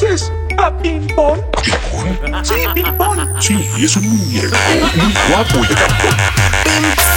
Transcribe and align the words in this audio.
conoces? 0.00 0.32
¿A 0.58 0.76
Pimpón? 0.78 1.40
¿Pimpón? 1.62 2.44
Sí, 2.44 2.54
Pimpón. 2.74 3.28
Sí, 3.40 3.68
es 3.78 3.96
un 3.96 4.08
muñeco 4.08 4.56
muy 4.96 5.14
guapo 5.28 5.58
y 5.64 5.74
Pimpón 5.74 7.09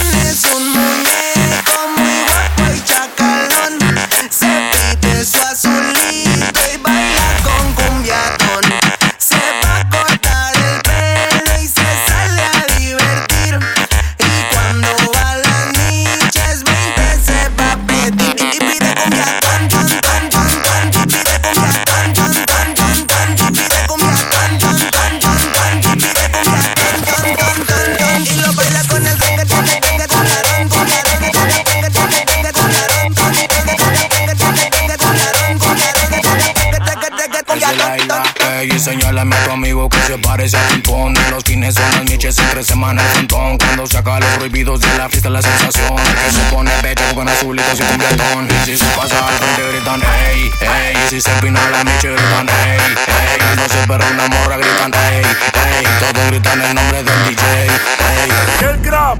y 38.72 38.78
señálame 38.78 39.36
a 39.36 39.44
tu 39.44 39.50
amigo 39.50 39.88
que 39.88 39.98
se 40.00 40.18
parece 40.18 40.56
a 40.56 40.68
Pimpón 40.68 41.14
En 41.16 41.30
los 41.30 41.44
fines 41.44 41.74
son 41.74 41.90
las 41.90 42.04
niches, 42.04 42.38
entre 42.38 42.64
semana 42.64 43.02
el 43.02 43.16
montón 43.16 43.58
Cuando 43.58 43.86
saca 43.86 44.20
los 44.20 44.28
prohibidos 44.30 44.80
de 44.80 44.98
la 44.98 45.08
fiesta 45.08 45.28
la 45.30 45.42
sensación 45.42 45.96
que 45.96 46.30
se 46.30 46.40
pone 46.50 46.70
pecho 46.82 47.04
con 47.14 47.28
azulitos 47.28 47.78
y 47.78 47.82
cumbretón 47.82 48.48
Y 48.48 48.64
si 48.64 48.76
se 48.76 48.84
pasa 48.96 49.26
al 49.26 49.34
frente 49.34 49.72
gritan 49.72 50.02
ey, 50.02 50.50
ey 50.60 50.96
Y 51.06 51.10
si 51.10 51.20
se 51.20 51.30
empina 51.32 51.60
la 51.70 51.84
niche 51.84 52.10
gritan 52.10 52.48
ey, 52.48 52.78
ey 52.78 53.56
No 53.56 53.68
se 53.68 53.86
perra 53.86 54.06
una 54.10 54.28
morra 54.28 54.56
gritan 54.56 54.92
ey, 54.94 55.24
ey 55.24 55.84
Todos 56.00 56.26
gritan 56.28 56.60
el 56.62 56.74
nombre 56.74 57.02
del 57.02 57.24
DJ, 57.28 57.66
ey 57.66 58.68
El 58.68 58.80
grab, 58.82 59.18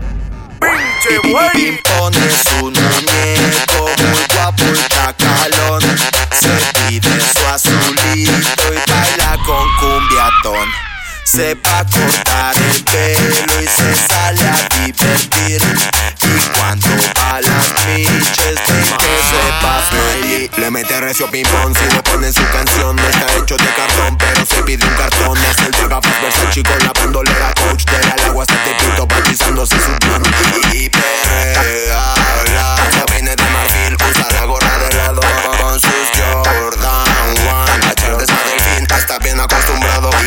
pinche 0.60 1.18
güey. 1.28 1.50
Pimpón 1.52 2.14
es 2.14 2.44
un 2.62 2.72
Se 11.34 11.52
va 11.56 11.80
a 11.80 11.84
cortar 11.84 12.54
el 12.56 12.84
pelo 12.84 13.60
y 13.60 13.66
se 13.66 14.06
sale 14.06 14.40
a 14.40 14.68
divertir. 14.86 15.60
Y 16.22 16.56
cuando 16.56 16.86
va 17.18 17.34
a 17.34 17.40
las 17.40 17.74
miches, 17.88 18.60
que 18.60 18.82
se 18.86 19.40
va 19.60 19.78
a 19.78 19.90
pedir. 19.90 20.48
Le 20.58 20.70
mete 20.70 21.00
recio 21.00 21.28
ping-pong 21.28 21.76
si 21.76 21.92
le 21.92 22.02
ponen 22.04 22.32
su 22.32 22.48
canción. 22.52 22.96
Está 23.00 23.26
hecho 23.36 23.56
de 23.56 23.74
cartón, 23.74 24.16
pero 24.16 24.46
se 24.46 24.62
pide 24.62 24.86
un 24.86 24.94
cartón. 24.94 25.36
Es 25.50 25.58
el 25.58 25.72
Tagafas 25.72 26.22
Versace 26.22 26.62
con 26.62 26.78
la 26.78 26.92
bandolera 26.92 27.52
coach 27.54 27.84
de 27.84 28.06
la 28.06 28.26
agua 28.26 28.44
hasta 28.44 28.62
tepito 28.62 29.04
bautizándose 29.04 29.76
su 29.80 29.90
blunt. 30.06 30.28
Y 30.72 30.88
perrea, 30.88 32.13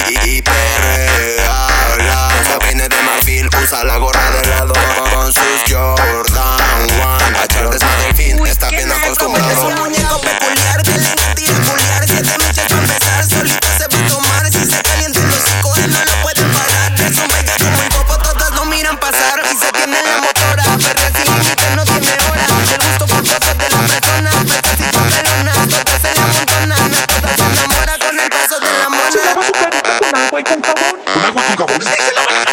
Y, 0.09 0.29
y 0.29 0.41
perrea, 0.41 1.67
la 1.97 2.57
viene 2.65 2.87
de 2.87 3.01
marfil, 3.03 3.49
usa 3.63 3.83
la 3.83 3.97
gorra 3.97 4.31
de 4.31 4.47
lado 4.49 4.73
con 5.11 5.33
sus 5.33 5.43
Jordan 5.69 6.83
One. 7.01 7.37
A 7.37 7.43
echar 7.45 7.69
de 7.69 7.77
esa 7.77 7.87
delfín, 8.03 8.45
está 8.45 8.69
bien 8.69 8.91
acostumbrado. 8.91 9.51
Es 9.51 9.57
un 9.57 9.75
muñeco 9.75 10.21
peculiar, 10.21 10.83
que 10.83 10.91
le 10.91 11.11
encanta 11.11 11.41
ir 11.41 11.51
a 11.51 11.71
culiar. 11.71 12.07
Siete 12.07 12.37
meses 12.37 13.06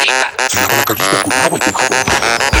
Lava 0.07 0.75
la 0.77 0.83
carita 0.83 1.23
con 1.23 1.33
agua 1.33 1.57
y 1.57 2.54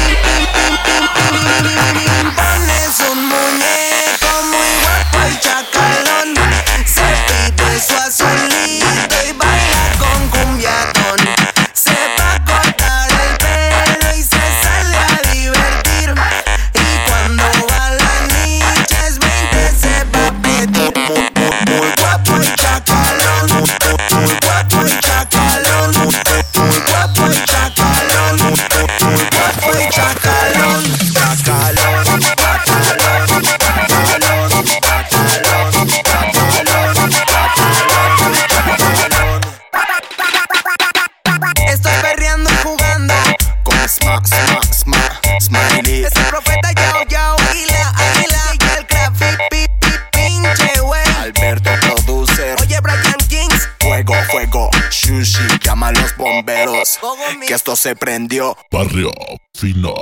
sushi, 55.23 55.43
llama 55.63 55.87
a 55.87 55.91
los 55.91 56.15
bomberos. 56.17 56.99
Que 57.47 57.53
esto 57.53 57.75
se 57.75 57.95
prendió. 57.95 58.57
Barrio 58.71 59.11
fino 59.53 59.93